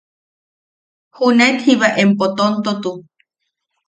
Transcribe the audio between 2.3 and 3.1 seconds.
tontotu.